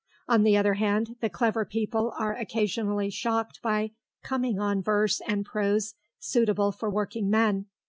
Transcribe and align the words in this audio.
On 0.27 0.41
the 0.41 0.57
other 0.57 0.73
hand, 0.73 1.15
the 1.19 1.29
clever 1.29 1.63
people 1.63 2.11
are 2.17 2.33
occasionally 2.35 3.11
shocked 3.11 3.59
by 3.61 3.91
coming 4.23 4.57
on 4.59 4.81
verse 4.81 5.21
and 5.27 5.45
prose 5.45 5.93
suitable 6.19 6.71
for 6.71 6.89
working 6.89 7.29
men. 7.29 7.67